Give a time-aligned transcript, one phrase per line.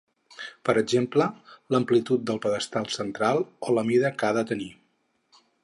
[0.69, 1.27] Per exemple,
[1.75, 4.71] l'amplitud del pedestal central o la mida que ha de tenir.